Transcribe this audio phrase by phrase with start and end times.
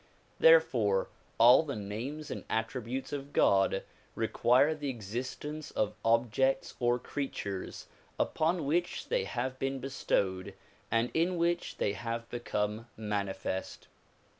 [0.39, 3.83] Therefore all the names and attributes of God
[4.15, 7.85] require the existence of ob, iects or creatures
[8.19, 10.55] upon which they have been bestowed
[10.89, 13.87] and in w^hich they have become manifest.